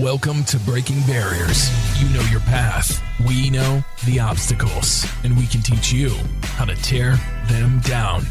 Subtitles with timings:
[0.00, 1.70] Welcome to Breaking Barriers.
[1.98, 3.02] You know your path.
[3.26, 6.10] We know the obstacles, and we can teach you
[6.42, 7.16] how to tear
[7.48, 8.26] them down.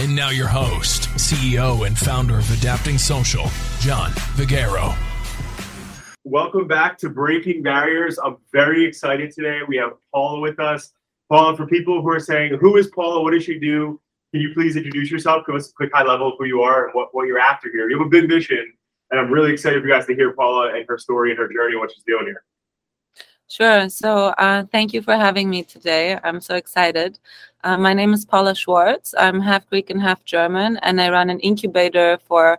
[0.00, 3.50] And now, your host, CEO and founder of Adapting Social,
[3.80, 4.96] John Vigero.
[6.24, 8.18] Welcome back to Breaking Barriers.
[8.18, 9.60] I'm very excited today.
[9.68, 10.94] We have Paula with us.
[11.28, 13.22] Paula, for people who are saying, Who is Paula?
[13.22, 14.00] What does she do?
[14.32, 15.44] Can you please introduce yourself?
[15.46, 17.70] Give us a quick high level of who you are and what, what you're after
[17.70, 17.90] here.
[17.90, 18.72] You have a big mission
[19.10, 21.48] and I'm really excited for you guys to hear Paula and her story and her
[21.48, 22.44] journey and what she's doing here.
[23.48, 23.88] Sure.
[23.88, 26.18] So, uh, thank you for having me today.
[26.24, 27.18] I'm so excited.
[27.62, 29.14] Uh, my name is Paula Schwarz.
[29.18, 32.58] I'm half Greek and half German, and I run an incubator for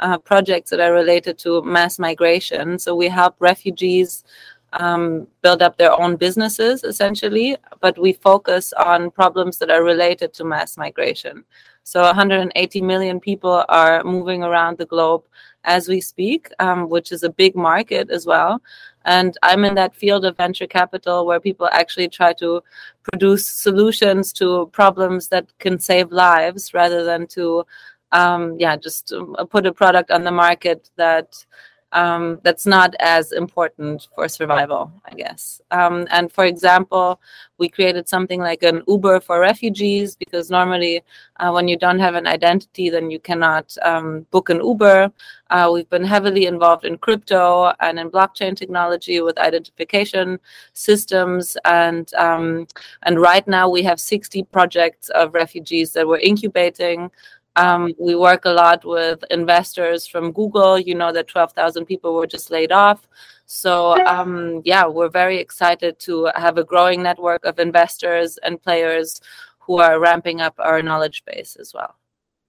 [0.00, 2.78] uh, projects that are related to mass migration.
[2.78, 4.24] So, we help refugees
[4.72, 10.32] um, build up their own businesses, essentially, but we focus on problems that are related
[10.34, 11.44] to mass migration.
[11.84, 15.24] So 180 million people are moving around the globe
[15.64, 18.60] as we speak, um, which is a big market as well.
[19.04, 22.62] And I'm in that field of venture capital where people actually try to
[23.10, 27.64] produce solutions to problems that can save lives rather than to,
[28.12, 31.44] um, yeah, just uh, put a product on the market that
[31.92, 35.60] um, that's not as important for survival, I guess.
[35.70, 37.20] Um, and for example,
[37.58, 41.02] we created something like an Uber for refugees because normally,
[41.38, 45.12] uh, when you don't have an identity, then you cannot um, book an Uber.
[45.50, 50.40] Uh, we've been heavily involved in crypto and in blockchain technology with identification
[50.72, 52.66] systems, and um,
[53.02, 57.10] and right now we have 60 projects of refugees that we're incubating.
[57.56, 60.78] Um, we work a lot with investors from Google.
[60.78, 63.06] You know that 12,000 people were just laid off.
[63.44, 69.20] So, um, yeah, we're very excited to have a growing network of investors and players
[69.58, 71.96] who are ramping up our knowledge base as well.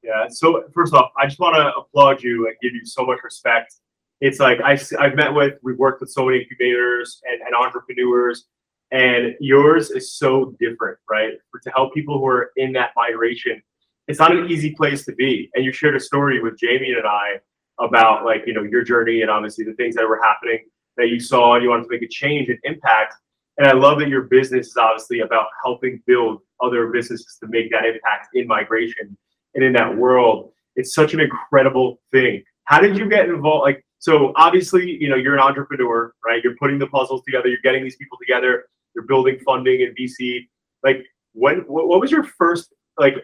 [0.01, 0.27] Yeah.
[0.29, 3.75] So, first off, I just want to applaud you and give you so much respect.
[4.21, 8.45] It's like I, I've met with, we've worked with so many incubators and, and entrepreneurs,
[8.91, 11.33] and yours is so different, right?
[11.51, 13.61] For, to help people who are in that migration
[14.07, 15.49] it's not an easy place to be.
[15.53, 17.39] And you shared a story with Jamie and I
[17.79, 20.59] about like, you know, your journey and obviously the things that were happening
[20.97, 23.15] that you saw and you wanted to make a change and impact.
[23.57, 27.71] And I love that your business is obviously about helping build other businesses to make
[27.71, 29.15] that impact in migration
[29.55, 30.51] and in that world.
[30.75, 32.43] It's such an incredible thing.
[32.65, 33.63] How did you get involved?
[33.63, 36.43] Like, so obviously, you know, you're an entrepreneur, right?
[36.43, 38.65] You're putting the puzzles together, you're getting these people together,
[38.95, 40.47] you're building funding and VC.
[40.83, 43.15] Like, when, what was your first, like,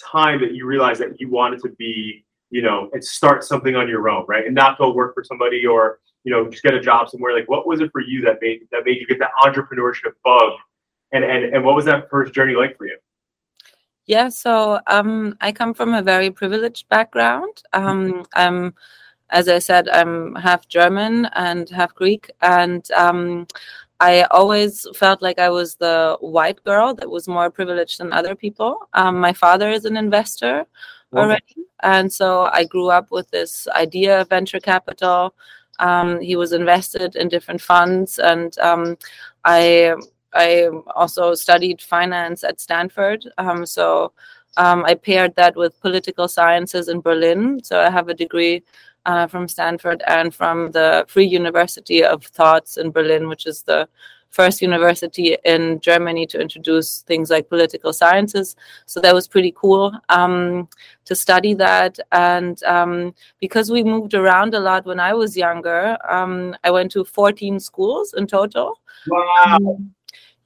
[0.00, 3.88] time that you realized that you wanted to be, you know, and start something on
[3.88, 4.46] your own, right?
[4.46, 7.34] And not go work for somebody or, you know, just get a job somewhere.
[7.34, 10.52] Like what was it for you that made that made you get that entrepreneurship bug?
[11.12, 12.98] And and and what was that first journey like for you?
[14.06, 17.62] Yeah, so um, I come from a very privileged background.
[17.72, 18.72] Um, I'm,
[19.30, 23.48] as I said, I'm half German and half Greek, and um,
[24.00, 28.34] I always felt like I was the white girl that was more privileged than other
[28.34, 28.88] people.
[28.92, 30.66] Um, my father is an investor
[31.14, 35.34] already, and so I grew up with this idea of venture capital.
[35.78, 38.98] Um, he was invested in different funds, and um,
[39.44, 39.94] I
[40.34, 43.24] I also studied finance at Stanford.
[43.38, 44.12] Um, so
[44.58, 47.62] um, I paired that with political sciences in Berlin.
[47.62, 48.62] So I have a degree
[49.06, 53.88] uh, from Stanford and from the Free University of Thoughts in Berlin, which is the
[54.30, 58.54] first university in Germany to introduce things like political sciences.
[58.84, 60.68] So that was pretty cool um,
[61.06, 61.98] to study that.
[62.12, 66.92] And um, because we moved around a lot when I was younger, um, I went
[66.92, 68.78] to 14 schools in total.
[69.08, 69.78] Wow.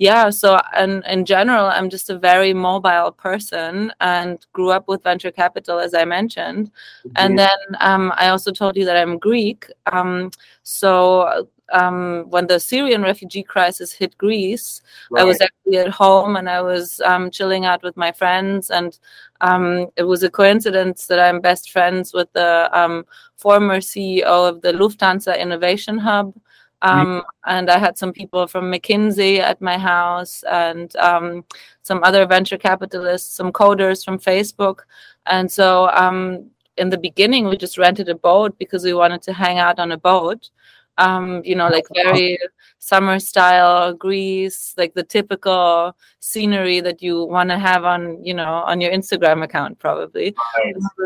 [0.00, 5.04] Yeah so and in general i'm just a very mobile person and grew up with
[5.04, 7.12] venture capital as i mentioned mm-hmm.
[7.16, 10.30] and then um, i also told you that i'm greek um,
[10.62, 15.22] so um, when the Syrian refugee crisis hit Greece, right.
[15.22, 18.70] I was actually at home and I was um, chilling out with my friends.
[18.70, 18.98] And
[19.40, 23.06] um, it was a coincidence that I'm best friends with the um,
[23.36, 26.34] former CEO of the Lufthansa Innovation Hub.
[26.82, 31.44] Um, and I had some people from McKinsey at my house and um,
[31.82, 34.80] some other venture capitalists, some coders from Facebook.
[35.26, 39.32] And so um, in the beginning, we just rented a boat because we wanted to
[39.32, 40.50] hang out on a boat.
[40.98, 42.38] Um, you know, like very
[42.78, 48.62] summer style Greece, like the typical scenery that you want to have on, you know,
[48.66, 50.34] on your Instagram account, probably.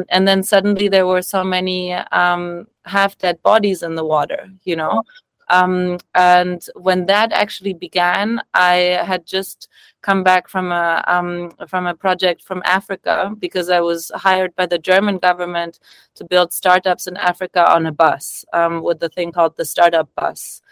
[0.09, 4.75] And then suddenly there were so many um, half dead bodies in the water, you
[4.75, 5.03] know.
[5.49, 8.75] Um, and when that actually began, I
[9.05, 9.69] had just
[10.03, 14.67] come back from a um, from a project from Africa because I was hired by
[14.67, 15.81] the German government
[16.17, 20.09] to build startups in Africa on a bus um, with the thing called the startup
[20.15, 20.63] bus.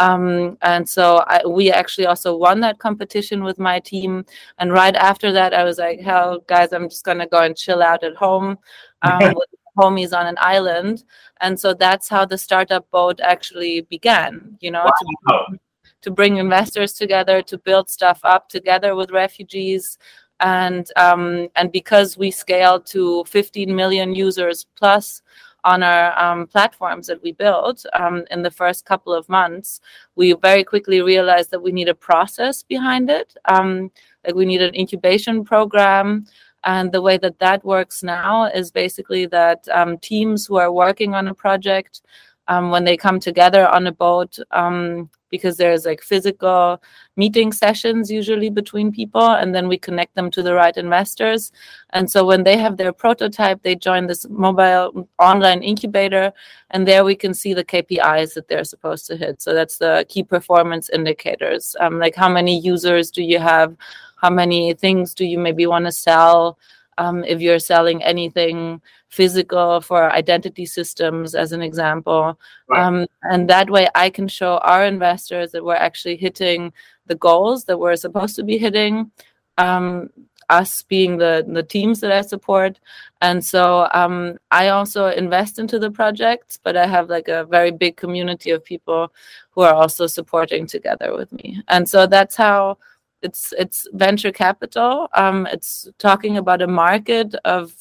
[0.00, 4.24] Um, and so I, we actually also won that competition with my team.
[4.58, 7.54] And right after that, I was like, hell, guys, I'm just going to go and
[7.54, 8.58] chill out at home
[9.02, 9.50] um, with
[9.80, 11.04] homies on an island.
[11.40, 15.46] And so that's how the startup boat actually began, you know, wow.
[15.50, 15.58] to,
[16.02, 19.98] to, bring investors together, to build stuff up together with refugees.
[20.40, 25.22] And um, and because we scaled to 15 million users plus,
[25.64, 29.80] on our um, platforms that we built um, in the first couple of months,
[30.16, 33.36] we very quickly realized that we need a process behind it.
[33.46, 33.90] Um,
[34.24, 36.26] like we need an incubation program.
[36.64, 41.14] And the way that that works now is basically that um, teams who are working
[41.14, 42.02] on a project,
[42.48, 46.82] um, when they come together on a boat, um, because there's like physical
[47.16, 51.52] meeting sessions usually between people and then we connect them to the right investors.
[51.90, 56.32] And so when they have their prototype they join this mobile online incubator
[56.70, 59.40] and there we can see the kpis that they're supposed to hit.
[59.40, 61.76] So that's the key performance indicators.
[61.80, 63.76] Um, like how many users do you have?
[64.16, 66.58] How many things do you maybe want to sell
[67.00, 72.38] um, if you're selling anything physical for identity systems, as an example.
[72.68, 72.82] Right.
[72.82, 76.72] Um, and that way, I can show our investors that we're actually hitting
[77.06, 79.10] the goals that we're supposed to be hitting.
[79.56, 80.10] Um,
[80.50, 82.80] us being the the teams that I support,
[83.20, 87.70] and so um, I also invest into the projects, but I have like a very
[87.70, 89.12] big community of people
[89.52, 92.78] who are also supporting together with me, and so that's how
[93.22, 95.08] it's it's venture capital.
[95.14, 97.74] Um, it's talking about a market of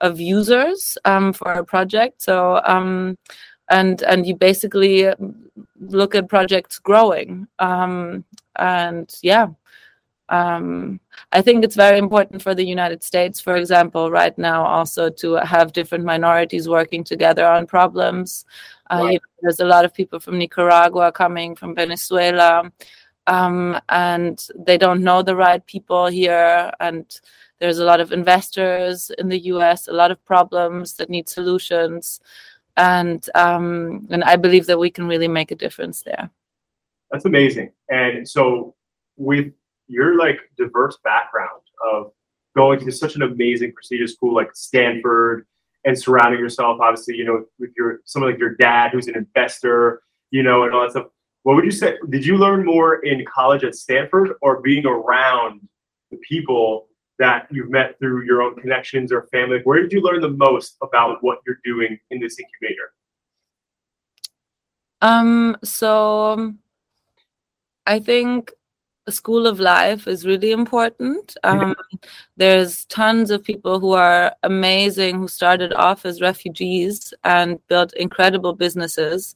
[0.00, 2.22] of users um, for a project.
[2.22, 3.16] So um,
[3.70, 5.12] and and you basically
[5.80, 7.46] look at projects growing.
[7.58, 8.24] Um,
[8.56, 9.48] and yeah,
[10.28, 11.00] um,
[11.32, 15.34] I think it's very important for the United States, for example, right now also to
[15.34, 18.44] have different minorities working together on problems.
[18.90, 19.12] Uh, right.
[19.12, 22.70] you know, there's a lot of people from Nicaragua coming, from Venezuela
[23.26, 26.70] um, and they don't know the right people here.
[26.80, 27.06] And
[27.60, 32.20] there's a lot of investors in the us a lot of problems that need solutions.
[32.76, 36.28] And um, and i believe that we can really make a difference there.
[37.10, 37.70] That's amazing.
[37.88, 38.74] And so
[39.16, 39.52] with
[39.86, 41.62] your like diverse background
[41.92, 42.12] of
[42.56, 45.46] going to such an amazing prestigious school like stanford
[45.84, 50.02] and surrounding yourself obviously you know with your someone like your dad who's an investor
[50.30, 51.06] you know and all that stuff
[51.44, 51.96] what would you say?
[52.08, 55.60] Did you learn more in college at Stanford or being around
[56.10, 56.88] the people
[57.18, 59.60] that you've met through your own connections or family?
[59.64, 62.92] Where did you learn the most about what you're doing in this incubator?
[65.02, 66.54] Um, so
[67.86, 68.50] I think
[69.04, 71.36] the school of life is really important.
[71.44, 71.74] Um,
[72.38, 78.54] there's tons of people who are amazing who started off as refugees and built incredible
[78.54, 79.34] businesses.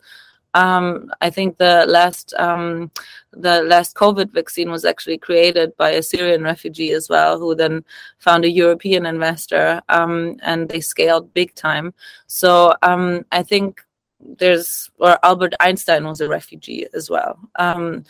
[0.54, 2.90] Um, I think the last um,
[3.32, 7.84] the last COVID vaccine was actually created by a Syrian refugee as well, who then
[8.18, 11.92] found a European investor, um, and they scaled big time.
[12.26, 13.84] So um, I think
[14.20, 17.38] there's or Albert Einstein was a refugee as well.
[17.56, 18.04] Um,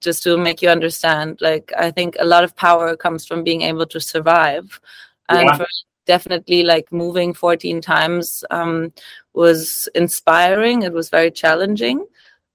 [0.00, 3.62] just to make you understand, like I think a lot of power comes from being
[3.62, 4.80] able to survive,
[5.28, 5.56] and yeah.
[5.56, 5.66] for
[6.08, 8.92] definitely like moving 14 times um,
[9.34, 10.82] was inspiring.
[10.82, 12.04] It was very challenging.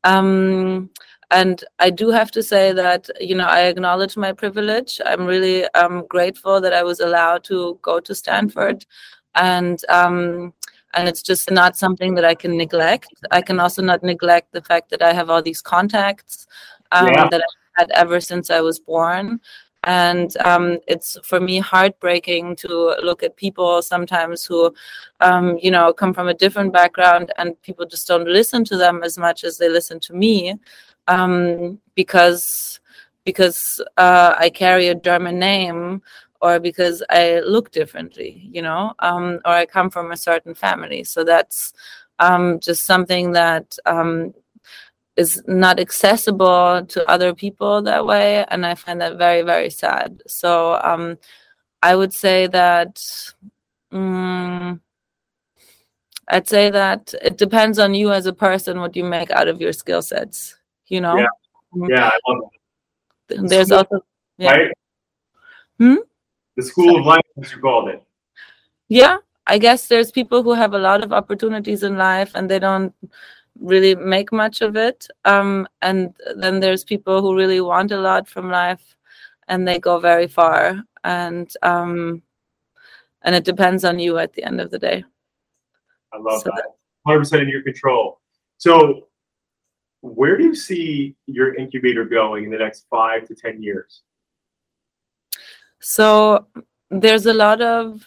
[0.04, 0.90] Um,
[1.32, 5.00] and I do have to say that, you know, I acknowledge my privilege.
[5.06, 8.86] I'm really um, grateful that I was allowed to go to Stanford.
[9.36, 10.54] And, um,
[10.96, 13.14] and it's just not something that I can neglect.
[13.32, 16.46] I can also not neglect the fact that I have all these contacts
[16.92, 17.30] um, yeah.
[17.30, 19.40] that I've had ever since I was born
[19.84, 24.74] and um, it's for me heartbreaking to look at people sometimes who
[25.20, 29.04] um, you know come from a different background and people just don't listen to them
[29.04, 30.56] as much as they listen to me
[31.08, 32.80] um, because
[33.26, 36.02] because uh, i carry a german name
[36.42, 41.04] or because i look differently you know um, or i come from a certain family.
[41.04, 41.74] So that's
[42.20, 44.34] um, just something that um,
[45.16, 50.22] is not accessible to other people that way and i find that very very sad
[50.28, 51.18] so um,
[51.82, 53.04] i would say that
[53.92, 54.82] um,
[56.30, 59.62] i'd say that it depends on you as a person what you make out of
[59.62, 60.56] your skill sets
[60.88, 61.28] you know yeah,
[61.76, 61.90] mm-hmm.
[61.90, 62.42] yeah I love
[63.30, 63.48] that.
[63.50, 64.06] there's school, also
[64.38, 64.52] yeah.
[64.52, 64.72] right
[65.78, 65.96] hmm?
[66.56, 68.04] the school of life as you called it
[68.88, 72.58] yeah i guess there's people who have a lot of opportunities in life and they
[72.60, 72.96] don't
[73.60, 75.08] really make much of it.
[75.26, 78.96] Um, and then there's people who really want a lot from life
[79.48, 80.84] and they go very far.
[81.04, 82.22] And um,
[83.24, 85.04] and it depends on you at the end of the day.
[86.14, 86.66] I love so that.
[87.08, 88.20] 100% in your control.
[88.58, 89.08] So,
[90.02, 94.04] where do you see your incubator going in the next five to 10 years?
[95.80, 96.48] So,
[96.90, 98.06] there's a lot of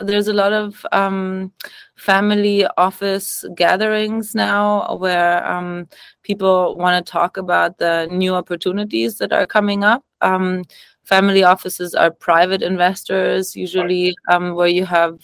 [0.00, 1.52] there's a lot of um,
[1.96, 5.88] family office gatherings now where um,
[6.22, 10.04] people want to talk about the new opportunities that are coming up.
[10.20, 10.64] Um,
[11.04, 15.18] family offices are private investors, usually um, where you have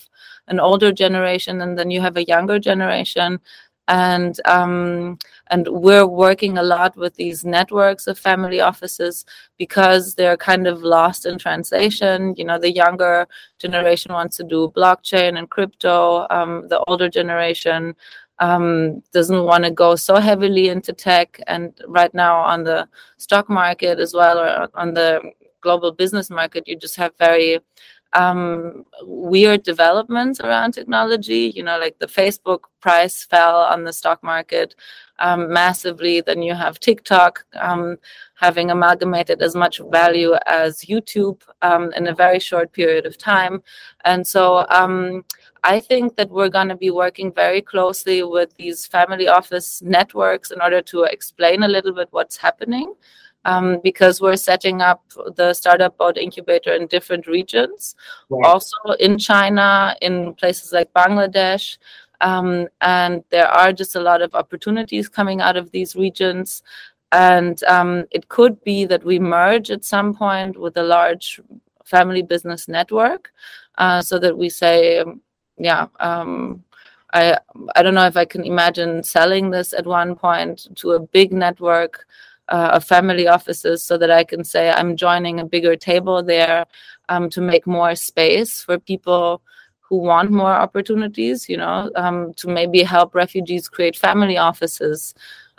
[0.48, 3.40] an older generation and then you have a younger generation
[3.88, 9.24] and um, and we're working a lot with these networks of family offices
[9.58, 12.34] because they're kind of lost in translation.
[12.36, 13.28] You know, the younger
[13.58, 16.26] generation wants to do blockchain and crypto.
[16.30, 17.94] Um, the older generation
[18.38, 21.40] um, doesn't want to go so heavily into tech.
[21.46, 22.88] And right now on the
[23.18, 25.20] stock market as well, or on the
[25.60, 27.60] global business market, you just have very
[28.16, 31.52] um, weird developments around technology.
[31.54, 34.74] You know, like the Facebook price fell on the stock market
[35.18, 36.22] um, massively.
[36.22, 37.98] Then you have TikTok um,
[38.34, 43.62] having amalgamated as much value as YouTube um, in a very short period of time.
[44.04, 45.24] And so um,
[45.62, 50.50] I think that we're going to be working very closely with these family office networks
[50.50, 52.94] in order to explain a little bit what's happening
[53.46, 55.04] um, because we're setting up
[55.36, 57.94] the startup boat incubator in different regions,
[58.28, 58.44] right.
[58.44, 61.78] also in China, in places like Bangladesh.
[62.20, 66.64] Um, and there are just a lot of opportunities coming out of these regions.
[67.12, 71.40] And um, it could be that we merge at some point with a large
[71.84, 73.32] family business network
[73.78, 75.04] uh, so that we say,
[75.56, 76.64] yeah, um,
[77.12, 77.38] I,
[77.76, 81.32] I don't know if I can imagine selling this at one point to a big
[81.32, 82.06] network
[82.48, 86.66] uh, of family offices so that I can say I'm joining a bigger table there
[87.08, 89.42] um, to make more space for people
[89.80, 95.14] who want more opportunities, you know, um, to maybe help refugees create family offices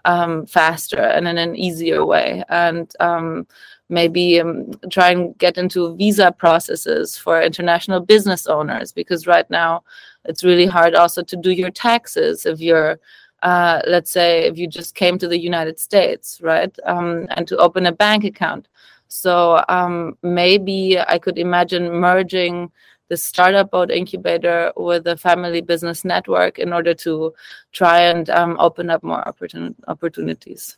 [0.05, 2.43] um, faster and in an easier way.
[2.49, 3.47] And um,
[3.89, 9.83] maybe um, try and get into visa processes for international business owners because right now
[10.25, 12.99] it's really hard also to do your taxes if you're
[13.43, 17.57] uh, let's say if you just came to the United States, right, um, and to
[17.57, 18.67] open a bank account.
[19.07, 22.71] So um, maybe I could imagine merging
[23.09, 27.33] the startup boat incubator with a family business network in order to
[27.71, 30.77] try and um, open up more opportun- opportunities.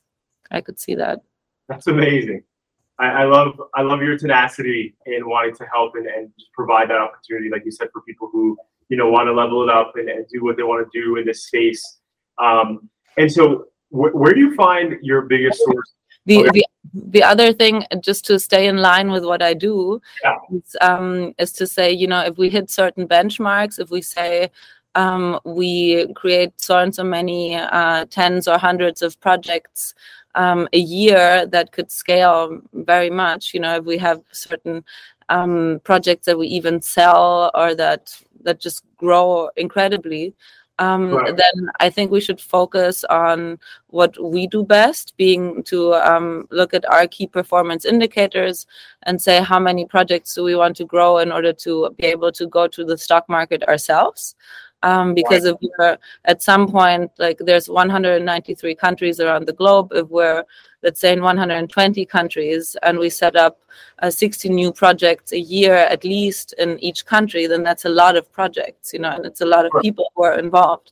[0.51, 1.21] I could see that.
[1.69, 2.43] That's amazing.
[2.99, 6.89] I, I, love I love your tenacity in wanting to help and, and just provide
[6.89, 8.57] that opportunity, like you said, for people who
[8.89, 11.15] you know want to level it up and, and do what they want to do
[11.15, 11.98] in this space
[12.39, 15.93] um, and so, wh- where do you find your biggest source?
[16.25, 16.49] The, okay.
[16.53, 20.37] the the other thing, just to stay in line with what I do, yeah.
[20.51, 24.49] is, um, is to say, you know, if we hit certain benchmarks, if we say
[24.95, 29.93] um, we create so and so many uh, tens or hundreds of projects
[30.35, 33.53] um, a year that could scale very much.
[33.53, 34.83] You know, if we have certain
[35.29, 40.33] um, projects that we even sell or that that just grow incredibly,
[40.79, 41.35] um, right.
[41.35, 46.73] then I think we should focus on what we do best, being to um, look
[46.73, 48.65] at our key performance indicators
[49.03, 52.31] and say how many projects do we want to grow in order to be able
[52.31, 54.35] to go to the stock market ourselves.
[54.81, 55.57] Um, because right.
[55.61, 60.45] if we're at some point, like there's 193 countries around the globe, if we're
[60.83, 63.59] let's say in 120 countries and we set up
[63.99, 68.15] uh, 60 new projects a year at least in each country then that's a lot
[68.15, 70.91] of projects you know and it's a lot of people who are involved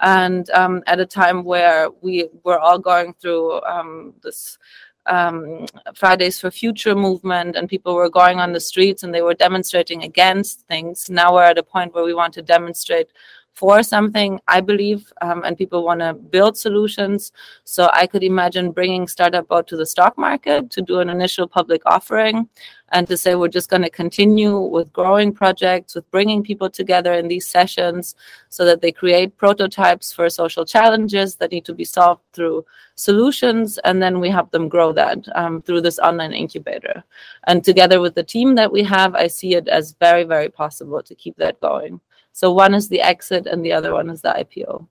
[0.00, 4.58] and um, at a time where we were all going through um, this
[5.06, 9.34] um, Fridays for Future movement, and people were going on the streets and they were
[9.34, 11.08] demonstrating against things.
[11.08, 13.08] Now we're at a point where we want to demonstrate
[13.56, 17.32] for something, I believe, um, and people want to build solutions.
[17.64, 21.48] So I could imagine bringing Startup Boat to the stock market to do an initial
[21.48, 22.50] public offering
[22.92, 27.14] and to say we're just going to continue with growing projects, with bringing people together
[27.14, 28.14] in these sessions
[28.50, 32.62] so that they create prototypes for social challenges that need to be solved through
[32.94, 33.78] solutions.
[33.84, 37.02] And then we help them grow that um, through this online incubator.
[37.44, 41.02] And together with the team that we have, I see it as very, very possible
[41.02, 42.00] to keep that going.
[42.36, 44.86] So one is the exit and the other one is the IPO.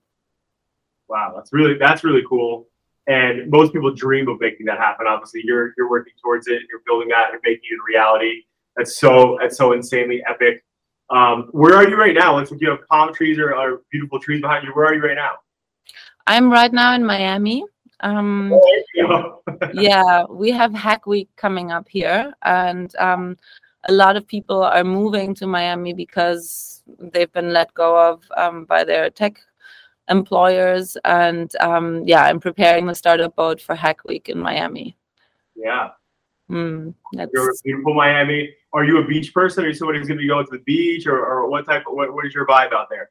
[1.07, 2.67] Wow, that's really that's really cool.
[3.05, 5.05] And most people dream of making that happen.
[5.05, 6.55] Obviously, you're you're working towards it.
[6.55, 7.27] And you're building that.
[7.31, 8.45] You're making it reality.
[8.75, 10.65] That's so that's so insanely epic.
[11.11, 12.33] Um, where are you right now?
[12.33, 14.71] Like you have palm trees or, or beautiful trees behind you.
[14.73, 15.33] Where are you right now?
[16.25, 17.63] I'm right now in Miami.
[17.99, 18.59] Um,
[19.75, 23.37] yeah, we have Hack Week coming up here, and um,
[23.87, 28.65] a lot of people are moving to Miami because they've been let go of um,
[28.65, 29.39] by their tech
[30.09, 30.97] employers.
[31.05, 34.97] And um, yeah, I'm preparing the startup boat for Hack Week in Miami.
[35.55, 35.89] Yeah.
[36.49, 38.53] Mm, You're beautiful Miami.
[38.73, 39.63] Are you a beach person?
[39.63, 41.83] Are you somebody who's going to be going to the beach, or, or what type?
[41.87, 43.09] Of, what, what is your vibe out there?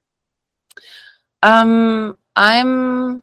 [1.42, 3.22] Um, I'm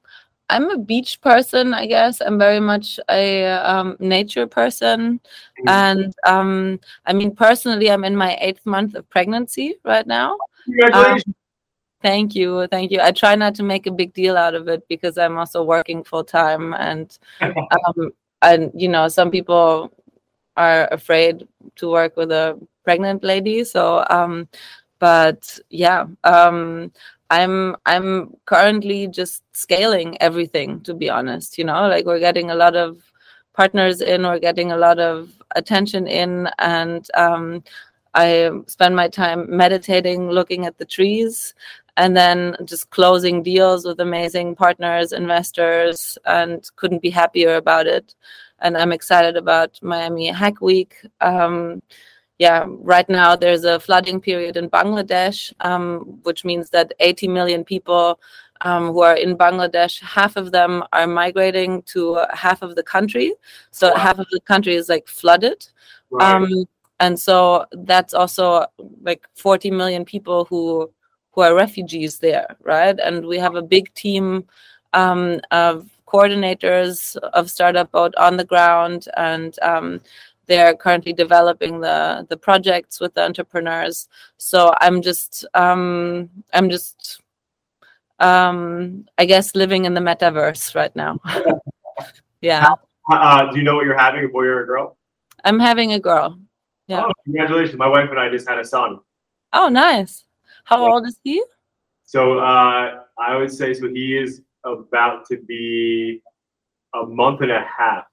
[0.51, 2.22] I'm a beach person, I guess.
[2.22, 5.70] I'm very much a um, nature person, mm-hmm.
[5.70, 10.38] and um, I mean personally, I'm in my eighth month of pregnancy right now.
[10.65, 11.24] Congratulations!
[11.27, 11.36] Um,
[12.01, 13.00] thank you, thank you.
[13.01, 16.03] I try not to make a big deal out of it because I'm also working
[16.03, 19.91] full time, and um, and you know some people
[20.58, 23.63] are afraid to work with a pregnant lady.
[23.63, 24.50] So, um,
[25.00, 26.91] but yeah, um,
[27.32, 30.82] I'm I'm currently just scaling everything.
[30.82, 32.98] To be honest, you know, like we're getting a lot of
[33.54, 37.64] partners in, we're getting a lot of attention in, and um,
[38.14, 41.56] I spend my time meditating, looking at the trees,
[41.98, 48.14] and then just closing deals with amazing partners, investors, and couldn't be happier about it
[48.62, 50.96] and I'm excited about Miami Hack Week.
[51.20, 51.82] Um,
[52.42, 57.64] yeah, right now there's a flooding period in Bangladesh, um, which means that 80 million
[57.64, 58.20] people
[58.62, 63.32] um, who are in Bangladesh, half of them are migrating to half of the country.
[63.70, 63.98] So wow.
[63.98, 65.68] half of the country is like flooded.
[66.10, 66.34] Right.
[66.34, 66.66] Um,
[67.00, 68.66] and so that's also
[69.04, 70.92] like 40 million people who
[71.34, 73.00] who are refugees there, right?
[73.00, 74.46] And we have a big team
[74.94, 80.02] um, of coordinators of Startup Boat on the ground, and um,
[80.51, 84.10] they're currently developing the the projects with the entrepreneurs.
[84.36, 87.22] So I'm just um, I'm just
[88.20, 91.20] um, I guess living in the metaverse right now.
[92.41, 92.67] yeah.
[93.10, 94.98] Uh, do you know what you're having, a boy or a girl?
[95.46, 96.38] I'm having a girl.
[96.88, 97.05] Yeah.
[97.05, 97.77] Oh, congratulations!
[97.77, 99.00] My wife and I just had a son.
[99.53, 100.25] Oh, nice.
[100.65, 101.41] How old is he?
[102.03, 103.88] So uh, I would say so.
[103.88, 106.22] He is about to be
[106.93, 108.03] a month and a half.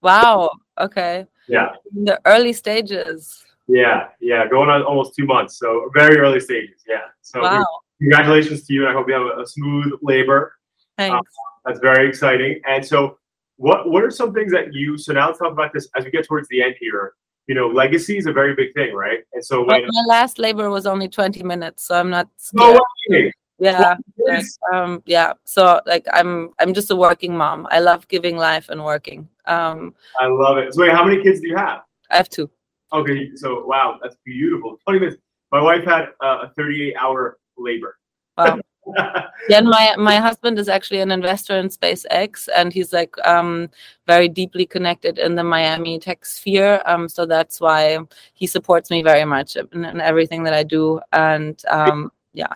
[0.00, 0.52] Wow.
[0.80, 1.26] Okay.
[1.48, 1.68] Yeah.
[1.96, 3.44] In the early stages.
[3.68, 6.82] Yeah, yeah, going on almost two months, so very early stages.
[6.86, 7.02] Yeah.
[7.22, 7.66] So wow.
[8.00, 10.54] congratulations to you, and I hope you have a, a smooth labor.
[10.96, 11.14] Thanks.
[11.14, 11.22] Um,
[11.64, 12.60] that's very exciting.
[12.66, 13.18] And so,
[13.56, 14.96] what what are some things that you?
[14.96, 17.14] So now let's talk about this as we get towards the end here.
[17.48, 19.20] You know, legacy is a very big thing, right?
[19.32, 22.28] And so, when, my last labor was only twenty minutes, so I'm not.
[22.36, 22.74] Scared.
[22.74, 27.80] No way yeah like, um yeah so like i'm i'm just a working mom i
[27.80, 30.74] love giving life and working um i love it.
[30.74, 31.80] So wait how many kids do you have?
[32.10, 32.50] I have two.
[32.92, 34.78] Okay so wow that's beautiful.
[34.84, 37.98] 20 minutes my wife had uh, a 38 hour labor.
[38.36, 38.60] Wow.
[39.48, 43.68] Yeah my my husband is actually an investor in spacex and he's like um
[44.06, 47.98] very deeply connected in the miami tech sphere um so that's why
[48.34, 52.52] he supports me very much in, in everything that i do and um yeah.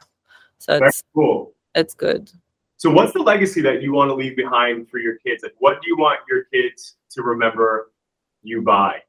[0.59, 1.55] So Very it's cool.
[1.75, 2.31] It's good.
[2.81, 5.43] So what's the legacy that you want to leave behind for your kids?
[5.43, 7.93] Like what do you want your kids to remember
[8.43, 9.03] you by?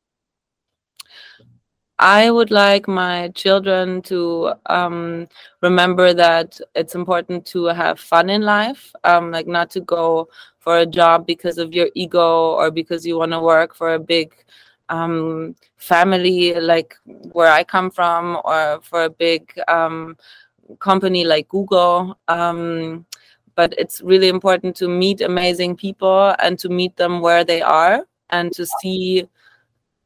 [1.98, 5.30] I would like my children to um,
[5.62, 10.28] remember that it's important to have fun in life, um, like not to go
[10.60, 14.00] for a job because of your ego or because you want to work for a
[14.00, 14.34] big
[14.90, 20.18] um, family, like where I come from, or for a big um,
[20.80, 22.18] company like Google.
[23.56, 28.06] But it's really important to meet amazing people and to meet them where they are
[28.30, 29.28] and to see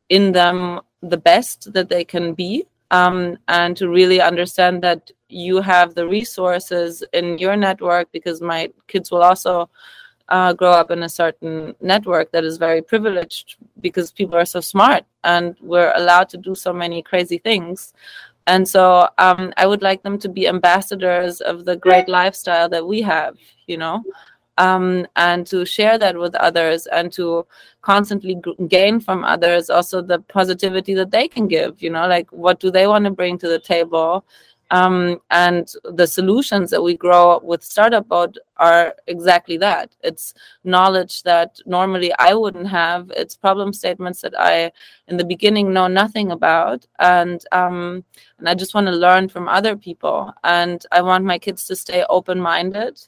[0.10, 5.62] in them the best that they can be um, and to really understand that you
[5.62, 9.70] have the resources in your network because my kids will also
[10.30, 14.60] uh, grow up in a certain network that is very privileged because people are so
[14.60, 17.94] smart and we're allowed to do so many crazy things
[18.48, 22.86] and so um, i would like them to be ambassadors of the great lifestyle that
[22.86, 23.36] we have
[23.68, 24.04] you know
[24.58, 27.46] um, and to share that with others and to
[27.82, 32.32] constantly g- gain from others also the positivity that they can give you know like
[32.32, 34.26] what do they want to bring to the table
[34.72, 39.96] um, and the solutions that we grow up with startup boat are exactly that.
[40.02, 43.12] It's knowledge that normally i wouldn't have.
[43.16, 44.72] It's problem statements that i
[45.08, 46.86] in the beginning know nothing about.
[47.00, 48.04] And um,
[48.40, 50.34] and i just want to learn from other people.
[50.44, 53.00] And i want my kids to stay open minded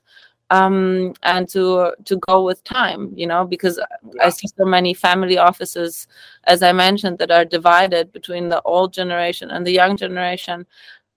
[0.50, 3.80] um, and to to go with time you know because
[4.22, 6.08] i see so many family offices
[6.46, 10.66] as i mentioned that are divided between the old generation and the young generation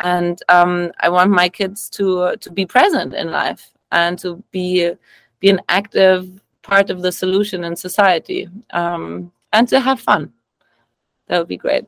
[0.00, 4.92] and um, I want my kids to to be present in life and to be
[5.40, 10.32] be an active part of the solution in society um, and to have fun.
[11.28, 11.84] That would be great.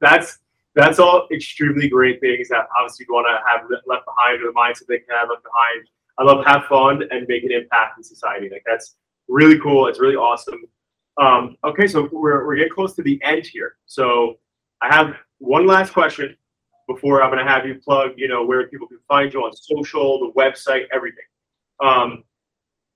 [0.00, 0.38] That's
[0.74, 4.58] that's all extremely great things that obviously you want to have left behind or the
[4.58, 5.88] mindset they can have left behind.
[6.18, 8.48] I love have fun and make an impact in society.
[8.50, 8.96] Like that's
[9.28, 9.86] really cool.
[9.86, 10.62] It's really awesome.
[11.20, 13.76] Um, okay, so we're, we're getting close to the end here.
[13.86, 14.38] So
[14.80, 16.36] I have one last question
[16.86, 19.52] before I'm going to have you plug, you know, where people can find you on
[19.54, 21.24] social, the website, everything.
[21.80, 22.24] Um,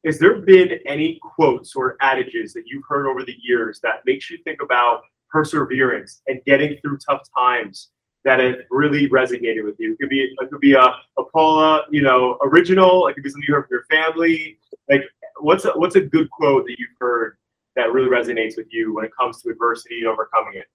[0.05, 4.31] has there been any quotes or adages that you've heard over the years that makes
[4.31, 7.89] you think about perseverance and getting through tough times
[8.25, 9.95] that have really resonated with you?
[9.95, 13.09] It could be it could be a, a Paula, you know, original.
[13.09, 14.59] It could be something you heard from your family.
[14.89, 15.03] Like,
[15.41, 17.37] what's a, what's a good quote that you've heard
[17.75, 20.67] that really resonates with you when it comes to adversity and overcoming it?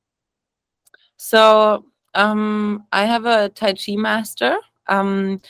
[1.16, 5.42] So um, I have a Tai Chi master, um,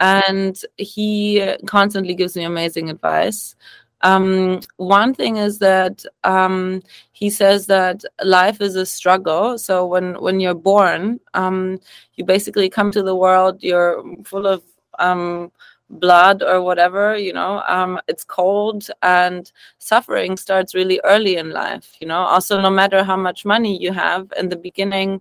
[0.00, 3.56] and he constantly gives me amazing advice.
[4.02, 9.58] Um, one thing is that um, he says that life is a struggle.
[9.58, 11.80] So when when you're born, um,
[12.14, 13.62] you basically come to the world.
[13.62, 14.62] You're full of
[14.98, 15.52] um,
[15.90, 17.16] blood or whatever.
[17.16, 21.96] You know, um, it's cold and suffering starts really early in life.
[22.00, 25.20] You know, also no matter how much money you have in the beginning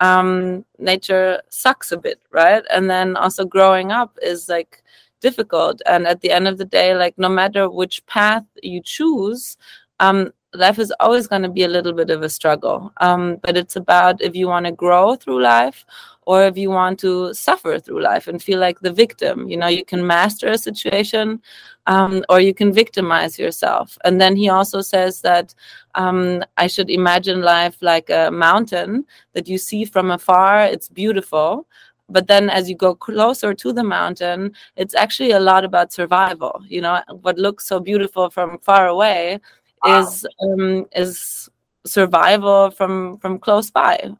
[0.00, 2.62] um, nature sucks a bit, right?
[2.70, 4.82] And then also growing up is like
[5.20, 5.82] difficult.
[5.86, 9.56] And at the end of the day, like no matter which path you choose,
[10.00, 12.92] um, life is always going to be a little bit of a struggle.
[12.98, 15.84] Um, but it's about if you want to grow through life
[16.28, 19.48] or if you want to suffer through life and feel like the victim.
[19.48, 21.40] You know, you can master a situation
[21.86, 23.96] um, or you can victimize yourself.
[24.04, 25.54] And then he also says that
[25.94, 31.66] um, I should imagine life like a mountain that you see from afar, it's beautiful
[32.10, 36.58] but then as you go closer to the mountain it's actually a lot about survival
[36.66, 39.38] you know what looks so beautiful from far away
[39.84, 40.00] wow.
[40.00, 41.50] is um, is
[41.84, 44.10] survival from from close by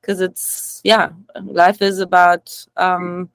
[0.00, 1.10] because it's yeah
[1.44, 3.28] life is about um,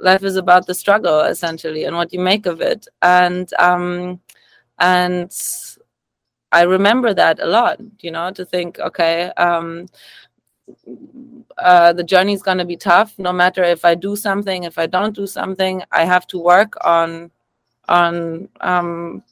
[0.00, 2.86] life is about the struggle essentially and what you make of it.
[3.02, 4.20] And um,
[4.78, 5.32] and
[6.52, 9.86] i remember that a lot you know to think okay um,
[11.58, 13.16] uh, the journey is going to be tough.
[13.18, 16.74] No matter if i do something if i don't do something i have to work
[16.84, 17.30] on
[17.88, 19.22] on um,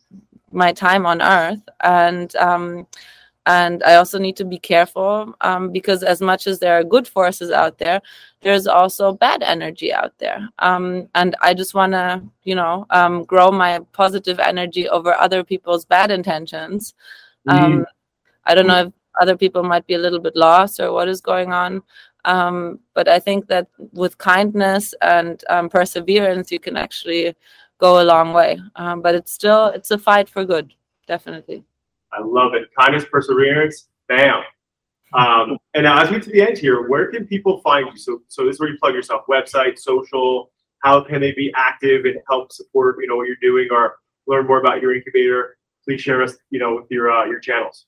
[0.52, 1.62] my time on earth.
[1.82, 2.86] And um,
[3.46, 7.08] and i also need to be careful um, because as much as there are good
[7.08, 8.00] forces out there
[8.40, 13.24] there's also bad energy out there um, and i just want to you know um,
[13.24, 16.94] grow my positive energy over other people's bad intentions
[17.48, 17.84] mm.
[18.44, 21.20] i don't know if other people might be a little bit lost or what is
[21.20, 21.82] going on
[22.24, 27.34] um, but i think that with kindness and um, perseverance you can actually
[27.82, 28.60] go a long way.
[28.76, 30.72] Um, but it's still it's a fight for good,
[31.06, 31.64] definitely.
[32.12, 32.68] I love it.
[32.78, 34.42] Kindness, perseverance, bam.
[35.14, 37.96] Um, and now as we get to the end here, where can people find you?
[37.96, 40.50] So, so this is where you plug yourself: website, social.
[40.78, 43.96] How can they be active and help support you know what you're doing or
[44.26, 45.56] learn more about your incubator?
[45.84, 47.86] Please share us you know with your uh, your channels.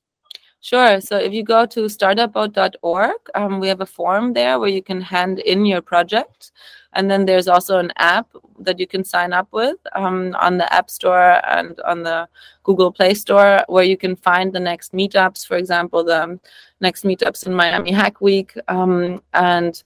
[0.64, 0.98] Sure.
[0.98, 4.98] So if you go to startupboat.org, um, we have a form there where you can
[5.02, 6.52] hand in your project.
[6.94, 8.28] And then there's also an app
[8.60, 12.26] that you can sign up with um, on the App Store and on the
[12.62, 16.40] Google Play Store, where you can find the next meetups, for example, the
[16.80, 18.54] next meetups in Miami Hack Week.
[18.68, 19.82] Um, and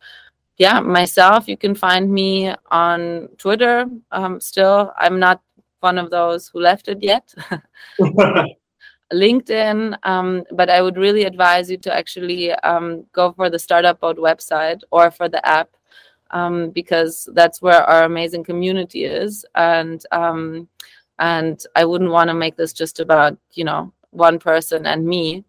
[0.59, 3.87] yeah, myself, you can find me on Twitter.
[4.13, 5.43] Um, still, I'm not
[5.81, 7.35] one of those who left it yet.
[9.13, 13.99] LinkedIn, um, but I would really advise you to actually um, go for the Startup
[13.99, 15.71] Boat website or for the app
[16.31, 19.47] um, because that's where our amazing community is.
[19.55, 20.69] And um,
[21.19, 25.45] and I wouldn't want to make this just about you know one person and me,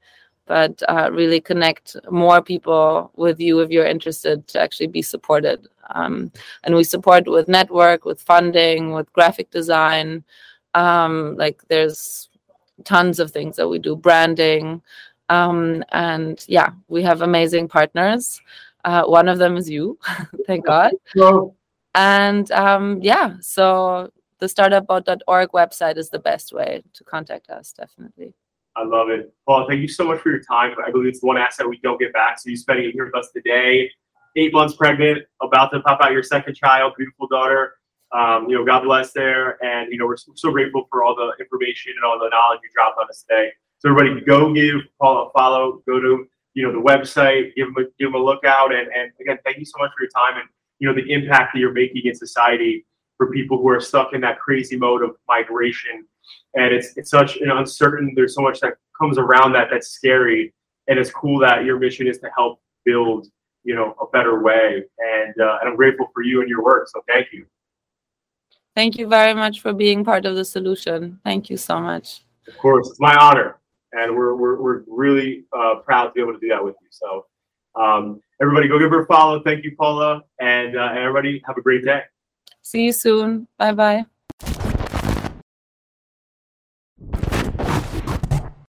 [0.45, 5.67] but uh, really connect more people with you if you're interested to actually be supported.
[5.91, 6.31] Um,
[6.63, 10.23] and we support with network, with funding, with graphic design.
[10.75, 12.28] Um, like there's
[12.83, 14.81] tons of things that we do branding
[15.29, 18.41] um, and yeah we have amazing partners.
[18.85, 19.97] Uh, one of them is you
[20.47, 20.91] thank god.
[21.95, 28.33] And um, yeah so the startupboat.org website is the best way to contact us definitely.
[28.75, 29.33] I love it.
[29.45, 30.73] Paul thank you so much for your time.
[30.85, 33.05] I believe it's the one asset we don't get back so you spending it here
[33.05, 33.89] with us today.
[34.35, 37.73] Eight months pregnant about to pop out your second child beautiful daughter
[38.11, 39.63] um, you know, God bless there.
[39.63, 42.69] And, you know, we're so grateful for all the information and all the knowledge you
[42.73, 43.51] dropped on us today.
[43.79, 47.75] So everybody go give Paul a follow, go to, you know, the website, give him
[47.77, 48.73] a, give him a look out.
[48.73, 51.53] And, and again, thank you so much for your time and, you know, the impact
[51.53, 52.85] that you're making in society
[53.17, 56.05] for people who are stuck in that crazy mode of migration.
[56.55, 58.13] And it's it's such an uncertain.
[58.15, 60.53] There's so much that comes around that that's scary.
[60.87, 63.27] And it's cool that your mission is to help build,
[63.63, 64.83] you know, a better way.
[64.97, 66.87] And uh, and I'm grateful for you and your work.
[66.87, 67.45] So thank you.
[68.79, 71.19] Thank you very much for being part of the solution.
[71.25, 72.21] Thank you so much.
[72.47, 73.57] Of course, it's my honor,
[73.91, 76.87] and we're we're, we're really uh, proud to be able to do that with you.
[76.89, 77.25] So,
[77.75, 79.43] um, everybody, go give her a follow.
[79.43, 82.03] Thank you, Paula, and uh, and everybody have a great day.
[82.61, 83.49] See you soon.
[83.57, 84.05] Bye bye.